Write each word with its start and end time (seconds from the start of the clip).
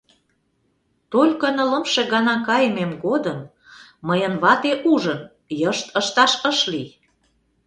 Только 1.11 1.45
нылымше 1.57 2.01
гана 2.13 2.35
кайымем 2.47 2.91
годым 3.05 3.39
мыйын 4.07 4.33
вате 4.43 4.73
ужын— 4.93 5.19
йышт 5.61 5.85
ышташ 5.99 6.33
ыш 6.49 6.57
лий. 6.71 6.89